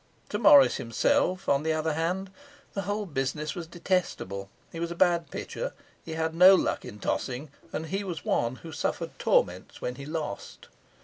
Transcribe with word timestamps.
To 0.29 0.39
Morris 0.39 0.77
himself, 0.77 1.47
on 1.47 1.61
the 1.61 1.73
other 1.73 1.93
hand, 1.93 2.31
the 2.73 2.81
whole 2.89 3.05
business 3.05 3.53
was 3.53 3.67
detestable; 3.67 4.49
he 4.71 4.79
was 4.79 4.89
a 4.89 4.95
bad 4.95 5.29
pitcher, 5.29 5.73
he 6.03 6.13
had 6.13 6.33
no 6.33 6.55
luck 6.55 6.83
in 6.83 6.97
tossing, 6.97 7.51
and 7.71 7.85
he 7.85 8.03
was 8.03 8.25
one 8.25 8.55
who 8.65 8.71
suffered 8.71 9.19
torments 9.19 9.79
when 9.79 9.97
he 10.01 10.07
lost. 10.07 10.69